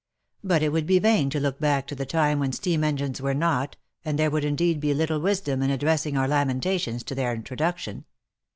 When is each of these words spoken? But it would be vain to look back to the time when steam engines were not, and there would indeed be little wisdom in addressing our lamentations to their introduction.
But 0.43 0.63
it 0.63 0.69
would 0.69 0.87
be 0.87 0.97
vain 0.97 1.29
to 1.29 1.39
look 1.39 1.59
back 1.59 1.85
to 1.85 1.93
the 1.93 2.07
time 2.07 2.39
when 2.39 2.51
steam 2.53 2.83
engines 2.83 3.21
were 3.21 3.35
not, 3.35 3.75
and 4.03 4.17
there 4.17 4.31
would 4.31 4.43
indeed 4.43 4.79
be 4.79 4.95
little 4.95 5.19
wisdom 5.19 5.61
in 5.61 5.69
addressing 5.69 6.17
our 6.17 6.27
lamentations 6.27 7.03
to 7.03 7.13
their 7.13 7.35
introduction. 7.35 8.05